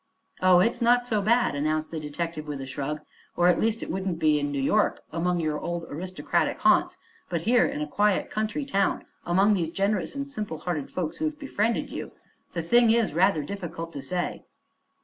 [0.41, 3.01] "Oh, it's not so bad," announced the detective, with a shrug;
[3.37, 6.97] "or at least it wouldn't be in New York, among your old aristocratic haunts.
[7.29, 11.25] But here, in a quiet country town, among these generous and simple hearted folks who
[11.25, 12.13] have befriended you,
[12.53, 14.41] the thing is rather difficult to say."